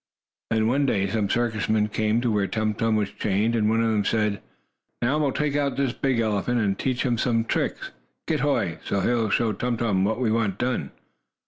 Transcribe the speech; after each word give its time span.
Then, 0.49 0.65
one 0.65 0.87
day, 0.87 1.05
some 1.07 1.29
circus 1.29 1.69
men 1.69 1.87
came 1.87 2.21
to 2.21 2.31
where 2.31 2.47
Tum 2.47 2.73
Tum 2.73 2.95
was 2.95 3.11
chained, 3.11 3.55
and 3.55 3.69
one 3.69 3.83
of 3.83 3.91
them 3.91 4.03
said: 4.03 4.41
"Now, 4.99 5.19
we'll 5.19 5.31
take 5.31 5.55
out 5.55 5.75
this 5.77 5.93
big 5.93 6.19
elephant, 6.19 6.59
and 6.59 6.75
teach 6.75 7.03
him 7.03 7.19
some 7.19 7.45
tricks. 7.45 7.91
Get 8.25 8.39
Hoy, 8.39 8.79
so 8.83 9.01
he'll 9.01 9.29
show 9.29 9.53
Tum 9.53 9.77
Tum 9.77 10.03
what 10.03 10.19
we 10.19 10.31
want 10.31 10.57
done." 10.57 10.89